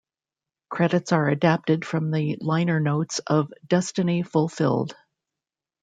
[0.71, 4.95] Credits are adapted from the liner notes of "Destiny Fulfilled".